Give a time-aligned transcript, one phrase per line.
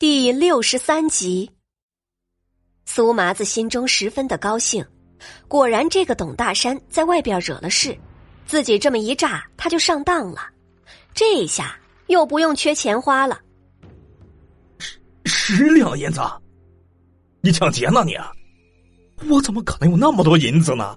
[0.00, 1.50] 第六十三集，
[2.84, 4.86] 苏麻子心中十分的高兴，
[5.48, 7.98] 果然这个董大山在外边惹了事，
[8.46, 10.38] 自己这么一炸，他就上当了，
[11.14, 11.76] 这一下
[12.06, 13.40] 又不用缺钱花了。
[15.24, 16.20] 十十两银子，
[17.40, 18.16] 你抢劫呢你？
[19.28, 20.96] 我怎么可能有那么多银子呢？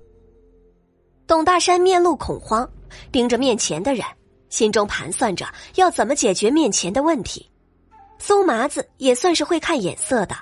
[1.26, 2.72] 董大山面露恐慌，
[3.12, 4.06] 盯着面前的人，
[4.50, 7.48] 心中盘算着要怎么解决面前的问题。
[8.24, 10.36] 苏麻子也算是会看眼色的，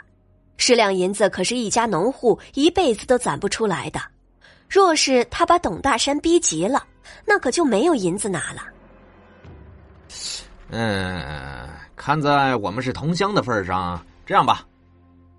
[0.58, 4.02] 十两银子可是一家农户一辈子都攒不出来的。
[4.68, 6.86] 若是他把董大山逼急了，
[7.26, 8.64] 那可就没有银子拿了。
[10.72, 14.68] 嗯，看在我们是同乡的份上，这样吧，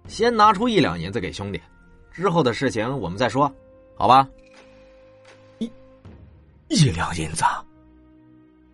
[0.08, 1.60] 先拿出一两银子给兄弟，
[2.10, 3.52] 之后的事情我们再说，
[3.98, 4.26] 好吧？
[5.58, 5.70] 一
[6.68, 7.44] 一两银子，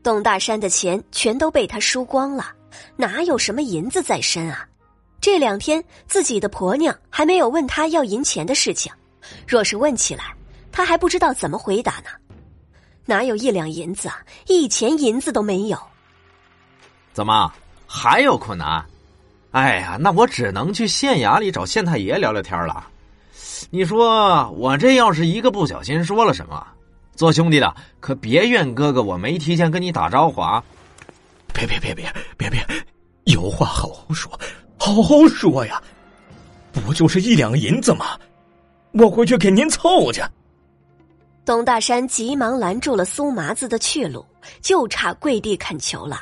[0.04, 2.52] 董大山的钱全都被他输光了。
[2.96, 4.66] 哪有什么银子在身啊？
[5.20, 8.92] 这两天自己的婆娘还没有问他要银钱的事情，
[9.46, 10.34] 若是问起来，
[10.70, 12.10] 他还不知道怎么回答呢。
[13.04, 14.20] 哪有一两银子啊？
[14.46, 15.78] 一钱银子都没有。
[17.12, 17.52] 怎么
[17.86, 18.84] 还有困难？
[19.52, 22.86] 哎呀，那我只能去县衙里找县太爷聊聊天了。
[23.70, 26.64] 你说我这要是一个不小心说了什么，
[27.14, 30.62] 做兄弟的可别怨哥哥我没提前跟你打招呼啊！
[31.56, 32.66] 别别别别别别，
[33.24, 34.30] 有话好好说，
[34.78, 35.82] 好好说呀！
[36.72, 38.18] 不就是一两银子吗？
[38.92, 40.22] 我回去给您凑去。
[41.46, 44.24] 董大山急忙拦住了苏麻子的去路，
[44.60, 46.20] 就差跪地恳求了。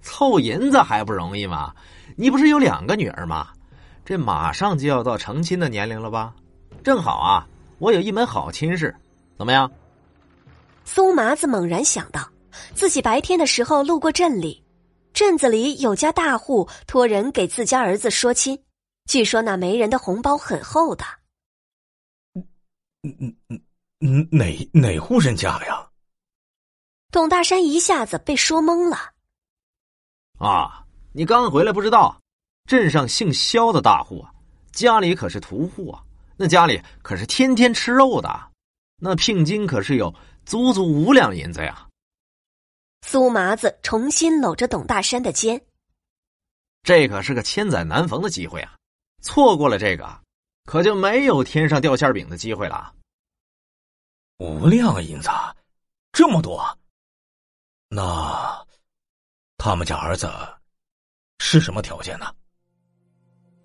[0.00, 1.74] 凑银子还不容易吗？
[2.14, 3.48] 你不是有两个女儿吗？
[4.04, 6.32] 这马上就要到成亲的年龄了吧？
[6.84, 7.46] 正好啊，
[7.78, 8.94] 我有一门好亲事，
[9.36, 9.68] 怎么样？
[10.84, 12.20] 苏麻子猛然想到。
[12.74, 14.64] 自己白天的时候路过镇里，
[15.12, 18.62] 镇子里有家大户托人给自家儿子说亲，
[19.06, 21.04] 据说那媒人的红包很厚的。
[22.34, 22.46] 嗯
[23.20, 23.60] 嗯嗯
[24.00, 25.88] 嗯，哪哪户人家呀？
[27.10, 28.96] 董大山一下子被说懵了。
[30.38, 32.20] 啊，你刚回来不知道，
[32.66, 34.30] 镇上姓肖的大户啊，
[34.72, 36.02] 家里可是屠户啊，
[36.36, 38.50] 那家里可是天天吃肉的，
[39.00, 40.14] 那聘金可是有
[40.44, 41.87] 足足五两银子呀。
[43.02, 45.60] 苏麻子重新搂着董大山的肩。
[46.82, 48.74] 这可是个千载难逢的机会啊！
[49.22, 50.20] 错过了这个，
[50.64, 52.94] 可就没有天上掉馅饼的机会了。
[54.38, 55.28] 五两银子，
[56.12, 56.78] 这么多？
[57.88, 58.66] 那
[59.56, 60.30] 他们家儿子
[61.38, 62.26] 是什么条件呢？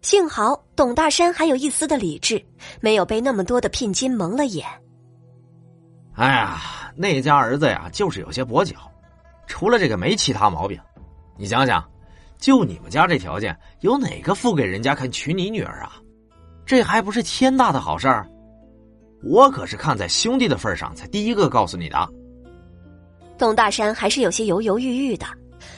[0.02, 2.44] 幸好董大山还有一丝的理智，
[2.82, 4.68] 没有被那么多的聘金蒙了眼。
[6.16, 8.93] 哎呀，那家儿子呀，就是有些跛脚。
[9.48, 10.80] 除了这个没其他毛病，
[11.38, 11.84] 你想想，
[12.38, 15.94] 就你们家这条件，有哪个富给人家肯娶你女儿啊？
[16.66, 18.28] 这还不是天大的好事儿！
[19.24, 22.10] 我可是看在兄弟的份上，才第一个告诉你的。
[23.38, 25.26] 董大山还是有些犹犹豫豫的。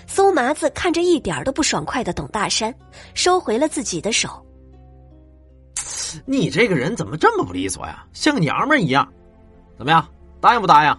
[0.07, 2.73] 苏麻子看着一点都不爽快的董大山，
[3.13, 4.29] 收回了自己的手。
[6.25, 8.05] 你这个人怎么这么不利索呀？
[8.13, 9.07] 像个娘们一样。
[9.77, 10.07] 怎么样，
[10.39, 10.97] 答应不答应？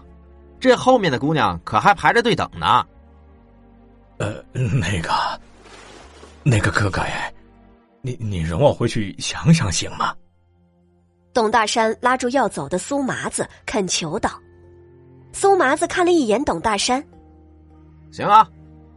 [0.59, 2.85] 这后面的姑娘可还排着队等呢。
[4.17, 5.11] 呃，那个，
[6.43, 7.31] 那个哥哥哎，
[8.01, 10.13] 你你容我回去想想行吗？
[11.33, 14.31] 董大山拉住要走的苏麻子，恳求道。
[15.33, 17.03] 苏麻子看了一眼董大山，
[18.11, 18.47] 行啊，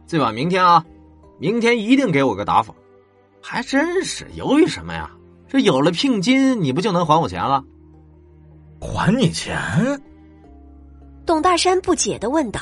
[0.07, 0.83] 最晚明天啊，
[1.37, 2.73] 明天一定给我个答复。
[3.43, 5.11] 还真是犹豫什么呀？
[5.47, 7.63] 这有了聘金，你不就能还我钱了？
[8.79, 9.55] 还你钱？
[11.31, 12.59] 董大山不解的问道：“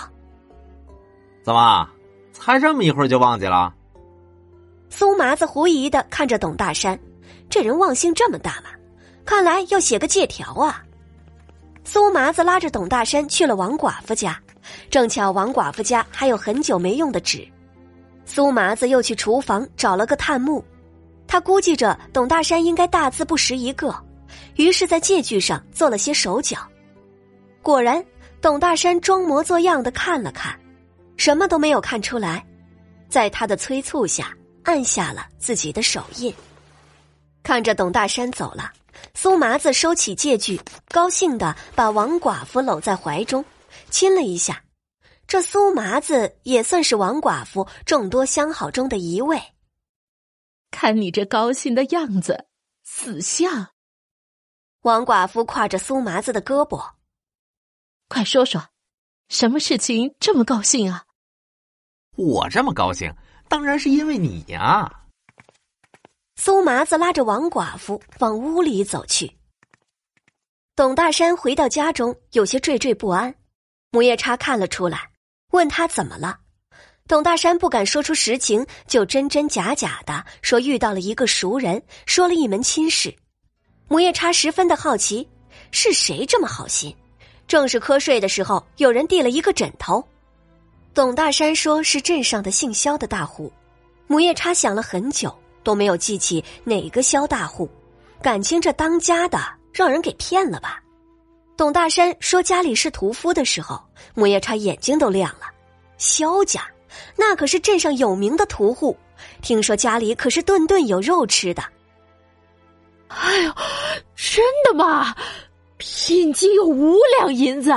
[1.41, 1.89] 怎么，
[2.31, 3.73] 才这么一会儿就忘记了？”
[4.91, 6.97] 苏麻子狐疑的看着董大山，
[7.49, 8.69] 这人忘性这么大吗？
[9.25, 10.83] 看来要写个借条啊！
[11.83, 14.39] 苏麻子拉着董大山去了王寡妇家，
[14.91, 17.43] 正巧王寡妇家还有很久没用的纸。
[18.23, 20.63] 苏麻子又去厨房找了个炭木，
[21.25, 23.91] 他估计着董大山应该大字不识一个，
[24.57, 26.59] 于是，在借据上做了些手脚，
[27.63, 28.05] 果然。
[28.41, 30.57] 董大山装模作样的看了看，
[31.17, 32.45] 什么都没有看出来，
[33.09, 34.33] 在他的催促下，
[34.63, 36.33] 按下了自己的手印。
[37.43, 38.71] 看着董大山走了，
[39.13, 43.43] 苏麻子收起借据，高兴的把王寡妇搂在怀中，
[43.89, 44.63] 亲了一下。
[45.27, 49.39] 这苏麻子也算是王寡妇众多相好中的一位。
[50.71, 52.45] 看你这高兴的样子，
[52.83, 53.67] 死相。
[54.83, 56.98] 王寡妇挎着苏麻子的胳膊。
[58.09, 58.69] 快说说，
[59.29, 61.05] 什么事情这么高兴啊？
[62.17, 63.13] 我这么高兴，
[63.47, 64.91] 当然是因为你呀。
[66.35, 69.37] 苏麻子拉着王寡妇往屋里走去。
[70.75, 73.35] 董大山回到家中，有些惴惴不安。
[73.91, 75.11] 母夜叉看了出来，
[75.51, 76.39] 问他怎么了。
[77.07, 83.15] 董大山不敢说出实情，就真真假假的说遇到了一个熟人，说了一门亲事。
[83.87, 85.29] 母夜叉十分的好奇，
[85.71, 86.95] 是谁这么好心？
[87.49, 90.01] 正是瞌睡的时候，有人递了一个枕头。
[90.93, 93.51] 董大山说是镇上的姓肖的大户。
[94.05, 97.67] 母夜叉想了很久，都没有记起哪个肖大户，
[98.21, 99.39] 感情这当家的
[99.73, 100.79] 让人给骗了吧？
[101.57, 105.47] 董大山说家里是屠夫的时候，母夜叉眼睛都亮了。
[105.97, 106.61] 肖家。
[107.15, 108.95] 那可是镇上有名的屠户，
[109.41, 111.63] 听说家里可是顿顿有肉吃的。
[113.07, 113.51] 哎呦，
[114.15, 115.15] 真的吗？
[115.79, 117.71] 聘金有五两银子，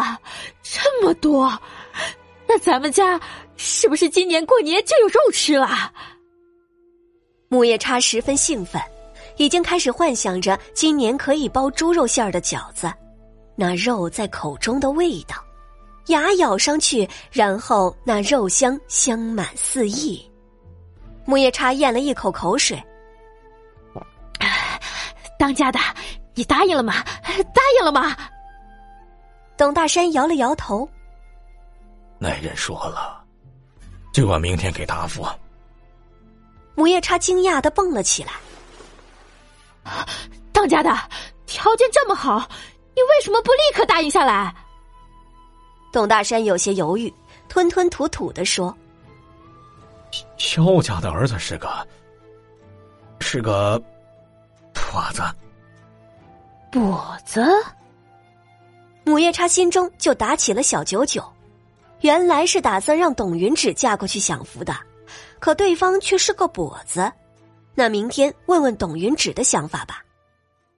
[0.60, 1.56] 这么多，
[2.48, 3.18] 那咱们家
[3.56, 5.68] 是不是今年过年就有肉吃了？
[7.48, 8.82] 木叶叉十分兴奋，
[9.36, 12.92] 已经开始幻想着今年可以包猪肉馅儿的饺子，
[13.54, 15.36] 那肉在口中的味道。
[16.06, 20.20] 牙咬上去，然后那肉香香满四溢。
[21.24, 22.82] 木叶叉咽了一口口水。
[25.38, 25.78] 当家的，
[26.34, 26.94] 你答应了吗？
[27.54, 28.16] 答应了吗？
[29.56, 30.88] 董大山摇了摇头。
[32.18, 33.22] 那人说了，
[34.12, 35.26] 就我明天给答复。
[36.74, 38.32] 母夜叉惊讶的蹦了起来。
[40.52, 40.90] 当家的，
[41.44, 42.48] 条件这么好，
[42.94, 44.54] 你为什么不立刻答应下来？
[45.92, 47.12] 董大山有些犹豫，
[47.48, 48.74] 吞吞吐吐的说
[50.38, 51.86] ：“萧家的儿子是个，
[53.20, 53.78] 是个
[54.72, 55.22] 跛子。”
[56.72, 57.44] 跛子。
[59.04, 61.22] 母夜叉心中就打起了小九九，
[62.00, 64.74] 原来是打算让董云芷嫁过去享福的，
[65.38, 67.12] 可对方却是个跛子。
[67.74, 70.02] 那明天问问董云芷的想法吧。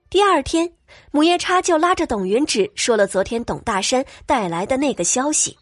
[0.09, 0.69] 第二天，
[1.11, 5.57] 母夜叉就拉着董云芷说了昨天董大山带来的那个消息。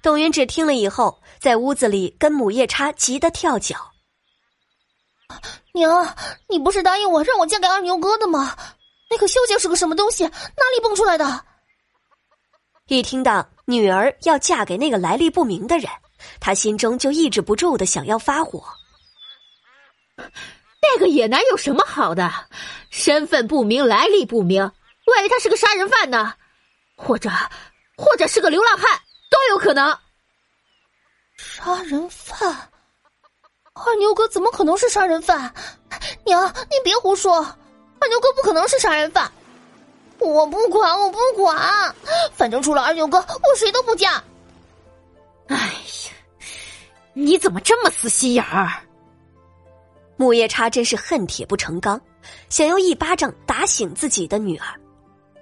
[0.00, 3.76] 董云芷听了以后，在屋子里跟母夜叉急得跳脚。
[5.72, 6.14] 娘，
[6.48, 8.56] 你不是答应我让我嫁给二牛哥的吗？
[9.08, 10.24] 那个萧家是个什么东西？
[10.24, 10.30] 哪
[10.74, 11.44] 里蹦出来的？
[12.88, 15.90] 一听到女儿要嫁给那个来历不明的人，
[16.40, 18.62] 他心中就抑制不住的想要发火。
[20.16, 22.32] 那个野男有什么好的？
[22.90, 26.34] 身份不明，来历不明，万一他是个杀人犯呢？
[26.96, 27.28] 或者，
[27.96, 29.00] 或者是个流浪汉，
[29.30, 29.98] 都有可能。
[31.36, 32.70] 杀人犯？
[33.74, 35.52] 二牛哥怎么可能是杀人犯？
[36.24, 37.56] 娘，您别胡说，二
[38.08, 39.30] 牛哥不可能是杀人犯。
[40.18, 41.94] 我不管，我不管，
[42.32, 44.22] 反正除了二牛哥，我谁都不嫁。
[45.48, 46.12] 哎呀，
[47.12, 48.82] 你怎么这么死心眼儿？
[50.16, 52.00] 木叶叉真是恨铁不成钢，
[52.48, 54.66] 想要一巴掌打醒自己的女儿，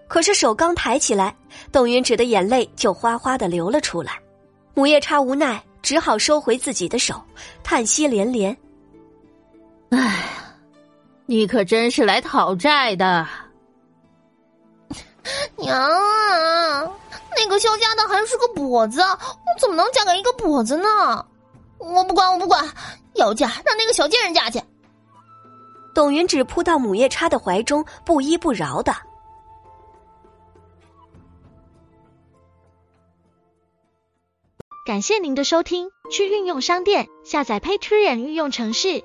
[0.09, 1.35] 可是手刚抬起来，
[1.71, 4.21] 董云芷的眼泪就哗哗的流了出来。
[4.75, 7.23] 木叶叉无奈，只好收回自己的手，
[7.63, 8.55] 叹息连连
[9.91, 10.44] ：“哎呀，
[11.27, 13.27] 你可真是来讨债的，
[15.57, 16.83] 娘啊！
[17.37, 19.19] 那个萧家的还是个跛子，我
[19.59, 21.27] 怎么能嫁给一个跛子呢？
[21.79, 22.67] 我不管，我不管。”
[23.15, 24.61] 要嫁，让那个小贱人嫁去。
[25.95, 28.93] 董云芷扑到母夜叉的怀中，不依不饶的。
[34.85, 39.05] 感谢您的收听，去运用商店下载 Patreon 运用城市，